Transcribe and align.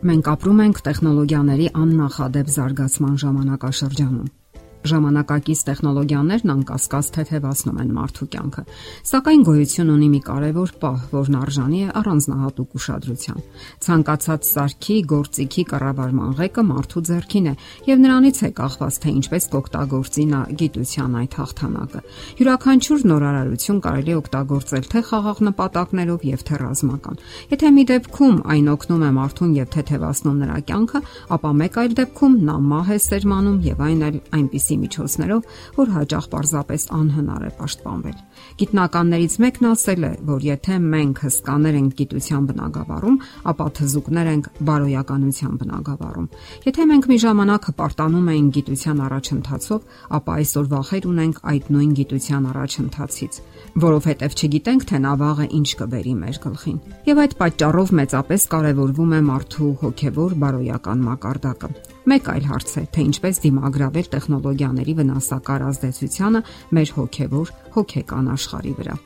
Մենք 0.00 0.28
ապրում 0.32 0.60
ենք 0.64 0.78
տեխնոլոգիաների 0.86 1.66
աննախադեպ 1.76 2.52
զարգացման 2.54 3.16
ժամանակաշրջանում։ 3.20 4.28
Ժամանակակից 4.80 5.60
տեխնոլոգիաներն 5.68 6.50
անկասկած 6.54 7.08
թեթևացնում 7.16 7.80
են 7.82 7.90
մարդու 7.92 8.28
կյանքը, 8.32 8.62
սակայն 9.10 9.42
գոյություն 9.44 9.90
ունի 9.92 10.08
մի 10.14 10.20
կարևոր 10.24 10.70
պահ, 10.80 11.02
որն 11.12 11.36
արժանի 11.40 11.80
է 11.80 11.88
առանձնահատուկ 12.00 12.76
ուշադրության։ 12.80 13.42
Ցանկացած 13.84 14.48
սարքի, 14.50 14.96
գործիքի 15.10 15.64
կառավարման 15.70 16.32
ղեկը 16.40 16.64
մարդու 16.70 17.02
ձեռքին 17.10 17.50
է, 17.50 17.54
եւ 17.90 18.00
նրանից 18.00 18.40
է 18.40 18.50
կախված, 18.60 18.98
թե 19.04 19.12
ինչպես 19.20 19.48
կօգտագործի 19.52 20.24
նա 20.30 20.40
գիտության 20.60 21.18
այդ 21.20 21.36
հաղթանակը։ 21.40 22.00
Յուրաքանչյուր 22.40 23.04
նորարարություն 23.10 23.80
կարելի 23.84 24.10
է 24.10 24.18
օգտագործել 24.20 24.88
թե 24.90 25.00
խաղաղ 25.10 25.44
նպատակներով 25.50 26.26
եւ 26.30 26.44
թե 26.48 26.60
ռազմական։ 26.64 27.20
Եթե 27.50 27.72
մի 27.76 27.84
դեպքում 27.90 28.36
այն 28.54 28.70
օգնում 28.70 29.04
է 29.04 29.12
մարդուն 29.20 29.52
եւ 29.60 29.70
թեթևացնում 29.76 30.40
նրա 30.40 30.58
կյանքը, 30.70 31.00
ապա 31.36 31.50
մեկ 31.60 31.78
այլ 31.80 31.94
դեպքում 32.00 32.34
նա 32.50 32.56
մահ 32.70 32.90
է 32.90 32.98
սերմանում 33.10 33.58
եւ 33.70 33.84
այն 33.90 34.04
այլ 34.10 34.16
այնպիսի 34.40 34.69
այնպիսի 34.70 34.76
միջոցներով, 34.80 35.42
որ 35.76 35.88
հաճախ 35.94 36.24
պարզապես 36.30 36.82
անհնար 36.94 37.42
է 37.42 37.50
պաշտպանվել։ 37.58 38.18
Գիտնականներից 38.60 39.34
մեկն 39.42 39.66
ասել 39.70 40.02
է, 40.06 40.12
որ 40.30 40.40
եթե 40.46 40.74
մենք 40.90 41.16
հսկաներ 41.24 41.78
ենք 41.80 41.92
գիտության 42.00 42.46
բնագավառում, 42.50 43.16
ապա 43.50 43.66
թզուկներ 43.80 44.30
ենք 44.30 44.44
բարոյականության 44.70 45.54
բնագավառում։ 45.60 46.28
Եթե 46.70 46.82
մենք 46.90 47.04
մի 47.10 47.18
ժամանակ 47.24 47.68
հպարտանում 47.70 48.30
էինք 48.30 48.50
գիտության 48.60 49.02
առաջընթացով, 49.10 49.80
ապա 50.20 50.32
այսօր 50.40 50.66
վախեր 50.70 51.04
ունենք 51.10 51.36
այդ 51.50 51.70
նույն 51.70 51.92
գիտության 52.00 52.48
առաջընթացից, 52.50 53.40
որովհետև 53.80 54.38
չգիտենք, 54.40 54.86
թե 54.90 54.96
նա 55.00 55.12
վաղը 55.20 55.46
ինչ 55.60 55.68
կբերի 55.80 56.14
մեր 56.20 56.40
գլխին։ 56.44 56.78
Եվ 57.10 57.22
այդ 57.24 57.34
պատճառով 57.40 57.94
մեծապես 58.00 58.46
կարևորվում 58.50 59.14
է 59.14 59.20
մարդու 59.30 59.70
հոգևոր 59.80 60.36
բարոյական 60.40 61.04
մակարդակը։ 61.10 61.72
Մեկ 62.10 62.28
այլ 62.32 62.46
հարց 62.50 62.70
է, 62.74 62.82
թե 62.90 63.02
ինչպես 63.06 63.36
դիմագրավել 63.44 64.06
տեխնոլոգիաների 64.10 64.94
վնասակար 64.98 65.64
ազդեցությանը 65.68 66.40
մեր 66.74 66.92
հոգևոր 66.96 67.52
հոգեկան 67.76 68.30
աշխարհի 68.34 68.72
վրա։ 68.80 68.96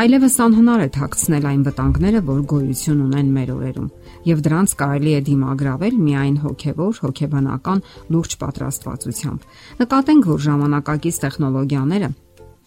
Այլևս 0.00 0.36
անհնար 0.44 0.82
է 0.84 0.88
թաքցնել 0.96 1.46
այն 1.50 1.62
վտանգները, 1.66 2.20
որ 2.28 2.42
գոյություն 2.52 3.00
ունեն 3.06 3.32
մեր 3.36 3.50
օրերում, 3.56 3.88
եւ 4.28 4.42
դրանց 4.46 4.74
կարելի 4.80 5.12
է 5.16 5.22
դիմագրավել 5.30 5.96
միայն 6.04 6.36
հոգեվոր, 6.44 7.00
հոգեբանական 7.04 7.82
լուրջ 8.14 8.36
պատրաստվածությամբ։ 8.44 9.48
Նկատենք, 9.80 10.28
որ 10.30 10.44
ժամանակակից 10.46 11.20
տեխնոլոգիաները 11.24 12.12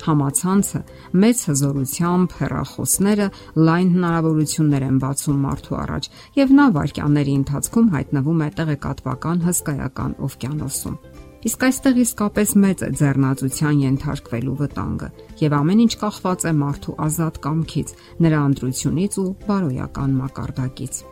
Համացանցը 0.03 0.79
մեծ 1.23 1.41
հզորությամբ 1.47 2.33
հեռախոսները 2.39 3.27
լայն 3.67 3.91
հնարավորություններ 3.93 4.85
են 4.87 4.97
բացում 5.03 5.37
մարդու 5.43 5.77
առաջ, 5.79 6.09
եւ 6.39 6.55
նա 6.59 6.65
վարքյանների 6.77 7.35
ընթացքում 7.39 7.87
հայտնվում 7.93 8.41
է 8.43 8.49
տեղեկատվական 8.57 9.43
հսկայական 9.47 10.17
օվկիանոսում։ 10.27 10.97
Իսկ 11.43 11.63
այստեղ 11.67 11.97
իսկապես 12.03 12.51
մեծ 12.63 12.83
է 12.83 12.89
ձեռնացության 12.99 13.79
ենթարկվելու 13.83 14.57
վտանգը, 14.63 15.09
եւ 15.43 15.55
ամեն 15.59 15.81
ինչ 15.83 15.93
կախված 16.03 16.45
է 16.47 16.53
մարդու 16.59 16.95
ազատ 17.03 17.39
կամքից, 17.43 17.89
նրա 18.23 18.39
ընտրությունից 18.47 19.17
ու 19.23 19.27
բարոյական 19.47 20.15
մակարդակից։ 20.23 21.03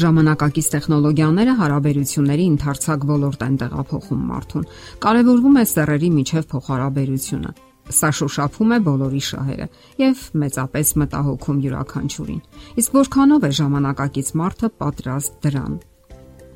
Ժամանակակից 0.00 0.66
տեխնոլոգիաները 0.74 1.54
հարաբերությունների 1.60 2.44
ընթարցակ 2.50 3.08
ոլորտ 3.10 3.42
են 3.46 3.56
տեղափոխում 3.62 4.22
մարդուն։ 4.30 4.68
Կարևորվում 5.06 5.58
է 5.60 5.64
սեռերի 5.70 6.10
միջև 6.20 6.46
փոխհարաբերությունը 6.54 7.50
Սա 7.90 8.10
շոշափում 8.20 8.74
է 8.76 8.78
բոլորի 8.86 9.22
շահերը 9.28 9.68
եւ 10.00 10.24
մեծապես 10.42 10.92
մտահոգում 11.02 11.62
յուրաքանչյուրին։ 11.66 12.42
Իսկ 12.80 12.98
որքանով 13.00 13.46
է 13.50 13.52
ժամանակակից 13.60 14.34
մարդը 14.40 14.72
պատրաստ 14.80 15.40
դրան։ 15.46 15.78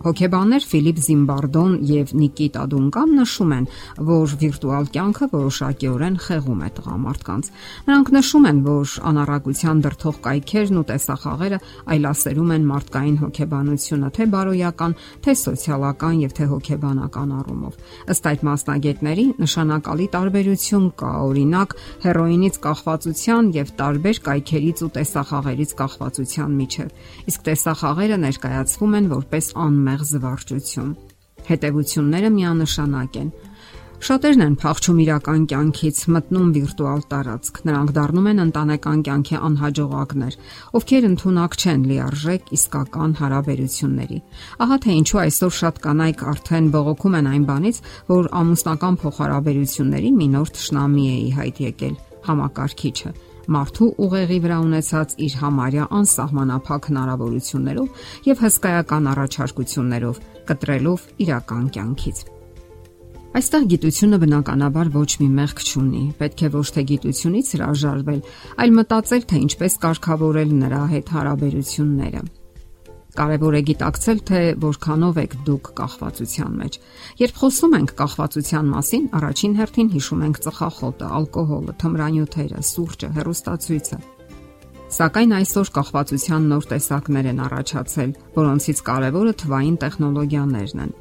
Հոկեբաններ 0.04 0.64
Ֆիլիպ 0.68 0.98
Զիմբարդոն 1.00 1.74
եւ 1.88 2.10
Նիկիտա 2.20 2.62
Դունկան 2.74 3.12
նշում 3.16 3.52
են, 3.56 3.66
որ 4.04 4.32
վիրտուալ 4.42 4.88
կյանքը 4.92 5.28
որոշակիորեն 5.32 6.18
խեղում 6.24 6.60
է 6.60 6.68
տղամարդկանց։ 6.76 7.48
Նրանք 7.88 8.10
նշում 8.14 8.48
են, 8.50 8.58
որ 8.66 8.92
անառակության 9.10 9.80
դրթող 9.84 10.18
կայքերն 10.26 10.76
ու 10.76 10.84
տեսախաղերը 10.90 11.58
այլասերում 11.94 12.52
են 12.52 12.66
մարդկային 12.68 13.16
հոգեբանությունը, 13.24 14.10
թե 14.12 14.26
բարոյական, 14.34 14.96
թե 15.24 15.32
սոցիալական 15.40 16.14
եւ 16.20 16.36
թե 16.36 16.44
հոգեբանական 16.52 17.34
առումով։ 17.40 17.80
Ըստ 18.12 18.28
այդ 18.28 18.44
մասնագետների 18.44 19.26
նշանակալի 19.40 20.06
տարբերություն 20.14 20.86
կա, 21.00 21.12
օրինակ, 21.32 21.76
հերոինից 22.04 22.60
կախվածության 22.68 23.50
եւ 23.56 23.72
տարբեր 23.80 24.22
կայքերից 24.28 24.84
ու 24.84 24.92
տեսախաղերից 25.00 25.74
կախվածության 25.80 26.54
միջև։ 26.60 26.94
Իսկ 27.24 27.44
տեսախաղերը 27.48 28.18
ներկայացվում 28.24 28.96
են 29.00 29.10
որպես 29.14 29.46
անմեղ 29.64 29.93
անմեղ 29.94 30.06
զվարճություն։ 30.10 30.92
Հետևությունները 31.46 32.30
միանշանակ 32.34 33.16
են։ 33.20 33.28
Շատերն 34.04 34.42
են 34.44 34.54
փախչում 34.60 34.98
իրական 35.04 35.42
կյանքից, 35.48 35.98
մտնում 36.14 36.48
վիրտուալ 36.54 37.02
տարածք։ 37.12 37.60
Նրանք 37.68 37.92
դառնում 37.94 38.26
են 38.32 38.42
ընտանեկան 38.44 39.04
կյանքի 39.06 39.36
անհաջողակներ, 39.48 40.34
ովքեր 40.74 41.06
ընդունակ 41.08 41.56
չեն 41.62 41.84
լիարժեք 41.88 42.50
իսկական 42.58 43.14
հարաբերությունների։ 43.22 44.18
Ահա 44.66 44.78
թե 44.84 44.96
ինչու 44.98 45.20
այսօր 45.24 45.54
շատ 45.60 45.78
կանայք 45.86 46.24
արդեն 46.34 46.72
բողոքում 46.74 47.18
են 47.22 47.30
այն 47.32 47.44
բանից, 47.54 47.78
որ 48.10 48.32
ամուսնական 48.44 48.98
փոխհարաբերությունների 49.04 50.10
մի 50.18 50.26
նոր 50.34 50.52
ճշնամի 50.58 51.06
է 51.14 51.16
ի 51.22 51.30
հայտ 51.38 51.62
եկել՝ 51.68 51.94
համակարգիչը 52.28 53.14
մարդու 53.54 53.88
ուղեղի 54.04 54.38
վրա 54.44 54.58
ունեցած 54.64 55.16
իր 55.26 55.34
համարյա 55.40 55.88
անսահմանափակ 55.98 56.88
հնարավորություններով 56.90 58.04
եւ 58.28 58.44
հսկայական 58.44 59.10
առաջարկություններով 59.14 60.22
կտրելով 60.50 61.08
իրական 61.24 61.66
կյանքից։ 61.74 62.22
Այստեղ 63.34 63.64
գիտությունը 63.72 64.18
բնականաբար 64.22 64.90
ոչ 64.94 65.10
մի 65.18 65.28
մեղք 65.40 65.62
չունի։ 65.66 66.02
Պետք 66.20 66.44
է 66.46 66.50
ոչ 66.54 66.68
թե 66.76 66.84
գիտությունից 66.92 67.50
հրաժարվել, 67.56 68.20
այլ 68.62 68.78
մտածել, 68.78 69.26
թե 69.34 69.42
ինչպես 69.48 69.78
կարգավորել 69.88 70.56
նրա 70.62 70.82
հետ 70.94 71.12
հարաբերությունները։ 71.18 72.22
Կարևոր 73.14 73.54
է 73.54 73.60
գիտակցել, 73.68 74.20
թե 74.26 74.38
որքանով 74.64 75.18
եք 75.22 75.34
դուք 75.46 75.68
կախվածության 75.78 76.56
մեջ։ 76.60 76.78
Երբ 77.20 77.36
խոսում 77.38 77.76
ենք 77.78 77.92
կախվածության 78.00 78.72
մասին, 78.74 79.04
առաջին 79.18 79.54
հերթին 79.60 79.92
հիշում 79.94 80.24
ենք 80.24 80.40
ծխախոտը, 80.44 81.10
ալկոհոլը, 81.18 81.76
թմրանյութերը, 81.84 82.64
սուրճը, 82.74 83.10
հեռուստացույցը։ 83.14 83.98
Սակայն 84.94 85.32
այսօր 85.38 85.70
կախվածության 85.78 86.44
նոր 86.50 86.68
տեսակներ 86.74 87.30
են 87.30 87.40
առաջացել, 87.44 88.10
որոնցից 88.34 88.82
կարևորը 88.90 89.32
թվային 89.44 89.78
տեխնոլոգիաներն 89.84 90.84
են։ 90.84 90.92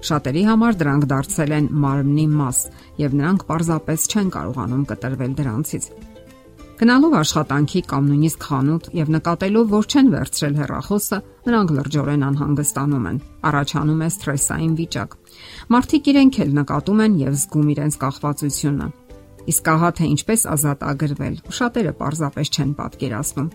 Շատերի 0.00 0.42
համար 0.50 0.76
դրանք 0.80 1.06
դարձել 1.10 1.50
են 1.56 1.66
մարմնի 1.82 2.26
մաս, 2.40 2.60
եւ 3.00 3.16
նրանք 3.20 3.42
պարզապես 3.50 4.06
չեն 4.10 4.30
կարողանում 4.36 4.84
կտրվել 4.90 5.34
դրանցից։ 5.40 5.88
Գնալով 6.80 7.14
աշխատանքի 7.18 7.80
կամ 7.90 8.06
նույնիսկ 8.08 8.44
խանութ 8.48 8.86
եւ 8.96 9.08
նկատելով, 9.12 9.66
որ 9.68 9.88
չեն 9.90 10.06
վերցրել 10.14 10.54
հեռախոսը, 10.60 11.18
նրանք 11.48 11.74
լրջորեն 11.76 12.24
անհանգստանում 12.30 13.08
են։ 13.10 13.18
Առաջանում 13.50 14.00
է 14.00 14.08
սթրեսային 14.14 14.72
վիճակ։ 14.80 15.18
Մարդիկ 15.76 16.08
իրենք 16.14 16.38
էլ 16.40 16.56
նկատում 16.60 17.02
են 17.04 17.18
եւ 17.20 17.36
զգում 17.40 17.68
իրենց 17.76 18.00
կախվածությունը։ 18.00 18.88
Իսկ 19.50 19.68
ահա 19.72 19.90
թե 19.98 20.06
ինչպես 20.14 20.42
ազատ 20.54 20.82
ագրվել, 20.90 21.36
շատերը 21.58 21.92
պարզապես 22.00 22.50
չեն 22.54 22.72
պատկերացնում։ 22.80 23.48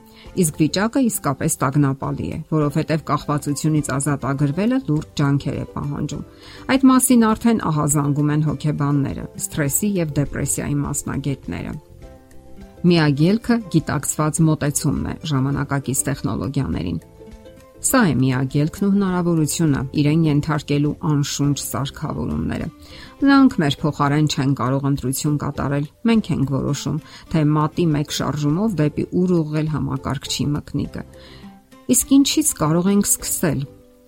Իսկ 0.44 0.62
վիճակը 0.62 1.03
իսկապես 1.09 1.58
տագնապալի 1.62 2.30
է, 2.35 2.40
որովհետև 2.52 3.03
կախվածությունից 3.09 3.91
ազատ 3.96 4.25
ագրվելը 4.34 4.80
լուրջ 4.90 5.09
ջանքեր 5.22 5.58
է 5.62 5.66
պահանջում։ 5.75 6.24
Այդ 6.75 6.88
մասին 6.90 7.25
արդեն 7.30 7.66
ահազանգում 7.69 8.31
են 8.35 8.46
հոգեբանները, 8.50 9.28
սթրեսի 9.46 9.91
եւ 10.02 10.16
դեպրեսիայի 10.20 10.79
մասնագետները։ 10.85 11.76
Միագելքը 12.84 13.56
գիտակցված 13.74 14.40
մոտեցումն 14.46 15.06
է 15.12 15.14
ժամանակակից 15.32 16.02
տեխնոլոգիաներին։ 16.10 16.98
Սա 17.86 18.00
է 18.10 18.14
միագելքն 18.18 18.86
ու 18.86 18.92
հնարավորությունը 18.96 19.82
իրեն 20.02 20.22
ենթարկելու 20.26 20.94
անշունչ 21.10 21.58
սարքավորումները։ 21.62 22.70
Նրանք 23.22 23.58
մեր 23.62 23.78
փոխարեն 23.84 24.30
չեն 24.34 24.56
կարող 24.60 24.88
ընտրություն 24.90 25.36
կատարել։ 25.46 25.86
Մենք 26.10 26.30
ենք 26.36 26.54
որոշում, 26.56 26.98
թե 27.36 27.44
մատի 27.56 27.86
մեկ 27.94 28.16
շարժումով 28.20 28.78
դեպի 28.82 29.06
ուր 29.22 29.36
ուղղել 29.38 29.72
համակարգչի 29.76 30.48
մկնիկը։ 30.56 31.06
Իսկ 31.96 32.16
ինչից 32.18 32.54
կարող 32.66 32.92
ենք 32.96 33.12
սկսել 33.12 33.60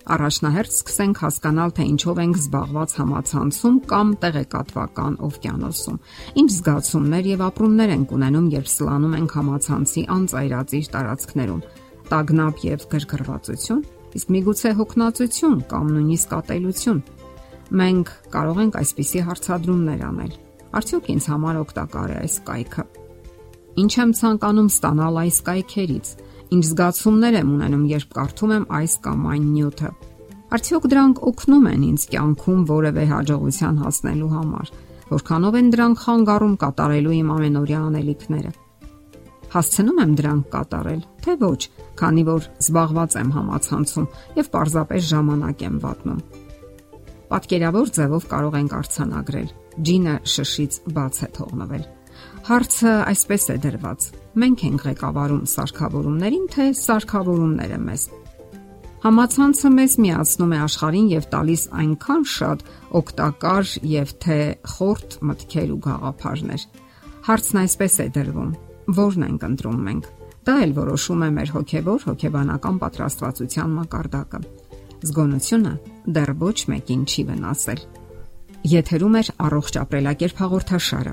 Առաջնահերթ 0.08 0.72
սկսենք 0.72 1.18
հասկանալ, 1.20 1.72
թե 1.76 1.84
ինչով 1.84 2.18
ենք 2.22 2.36
զբաղված 2.38 2.92
համացանցում 2.96 3.74
կամ 3.90 4.12
տեղեկատվական 4.22 5.16
օվկիանոսում։ 5.26 5.98
Ինչ 6.40 6.48
զգացումներ 6.54 7.28
եւ 7.28 7.42
ապրումներ 7.48 7.92
ենք 7.92 8.14
ունենում, 8.16 8.46
երբ 8.56 8.70
սլանում 8.72 9.16
ենք 9.18 9.34
համացանցի 9.38 10.02
անծայրածիր 10.16 10.88
տարածքներում։ 10.96 11.60
Տագնապ 12.08 12.62
եւ 12.64 12.86
գրգռվածություն, 12.88 13.82
իսկ 14.16 14.32
միգուցե 14.32 14.72
հոգնածություն 14.78 15.58
կամ 15.68 15.90
նույնիսկ 15.92 16.32
ատելություն։ 16.38 17.02
Մենք 17.68 18.12
կարող 18.32 18.62
ենք 18.64 18.78
այսպիսի 18.80 19.20
հարցադրումներ 19.28 20.06
անել։ 20.08 20.32
Արդյոք 20.78 21.12
ինձ 21.12 21.28
համար 21.28 21.60
օգտակար 21.68 22.08
է 22.08 22.16
այս 22.24 22.38
կայքը։ 22.48 22.84
Ինչ 23.78 23.92
եմ 23.98 24.12
ցանկանում 24.18 24.70
ստանալ 24.72 25.20
այս 25.28 25.38
կայքերից 25.48 26.08
ինչ 26.48 26.64
զգացումներ 26.68 27.34
եմ 27.38 27.48
ունենում, 27.54 27.82
երբ 27.92 28.12
կարդում 28.16 28.52
եմ 28.56 28.64
այս 28.78 28.92
կամ 29.04 29.24
այն 29.32 29.48
նյութը։ 29.52 29.90
Արդյոք 30.48 30.86
դրանք 30.92 31.18
օգնում 31.28 31.66
են 31.68 31.82
ինձ 31.88 32.04
կյանքում 32.12 32.62
որևէ 32.70 33.04
հաջողության 33.10 33.80
հասնելու 33.82 34.30
համար։ 34.32 34.70
Որքանով 35.08 35.58
են 35.58 35.68
դրանք 35.74 36.00
խանգարում 36.04 36.54
կատարելու 36.62 37.14
իմ 37.18 37.28
ամենօրյա 37.34 37.82
անելիքները։ 37.88 38.52
Հասցնում 39.48 40.00
եմ 40.04 40.16
դրանք 40.18 40.48
կատարել, 40.54 41.02
թե 41.24 41.36
ոչ, 41.44 41.60
քանի 42.00 42.24
որ 42.28 42.48
զբաղված 42.64 43.18
եմ 43.18 43.30
համացանցում 43.36 44.08
եւ 44.40 44.50
պարզապես 44.56 45.06
ժամանակ 45.12 45.64
եմ 45.68 45.78
վատնում։ 45.84 46.24
Պատկերավոր 47.28 47.94
ձևով 47.98 48.28
կարող 48.32 48.58
ենք 48.62 48.74
արցանագրել։ 48.78 49.54
Ջինը 49.88 50.18
շշից 50.36 50.82
բաց 50.96 51.24
է 51.28 51.32
թողնվել 51.38 51.88
Հարցը 52.48 52.92
այսպես 53.12 53.44
է 53.52 53.56
դրված. 53.64 54.00
մենք 54.38 54.58
ենք 54.68 54.82
ղեկավարում 54.88 55.44
սարքավորումներին, 55.52 56.44
թե 56.54 56.64
սարքավորումները 56.78 57.78
մեզ։ 57.88 58.02
Համացանցը 58.98 59.68
մեզ 59.78 59.92
միացնում 60.02 60.52
է 60.54 60.58
աշխարհին 60.58 61.08
եւ 61.12 61.26
տալիս 61.32 61.62
այնքան 61.80 62.24
շատ 62.34 62.62
օգտակար 62.98 63.66
եւ 63.88 64.14
թե 64.24 64.38
խորտ 64.74 65.16
մտքեր 65.28 65.68
ու 65.74 65.80
գաղափարներ։ 65.86 66.62
Հարցն 67.28 67.60
այսպես 67.62 67.94
է 67.98 68.06
դրվում. 68.18 68.50
ո՞րն 68.88 69.24
ենք 69.28 69.42
ընտրում 69.48 69.78
մենք։ 69.86 70.04
Դա 70.48 70.54
էլ 70.64 70.72
որոշում 70.78 71.22
է 71.22 71.30
մեր 71.38 71.50
հոգեվոր 71.54 72.04
հոգեբանական 72.08 72.76
պատրաստվածության 72.82 73.72
մակարդակը։ 73.78 74.40
Զգոնությունը 74.98 75.72
դեռ 76.18 76.30
ոչ 76.42 76.58
մեկին 76.72 77.02
չի 77.06 77.22
վնասել։ 77.28 77.82
Եթերում 78.72 79.18
է 79.18 79.22
առողջ 79.46 79.74
ապրելակերպ 79.84 80.40
հաղորդաշարը։ 80.42 81.12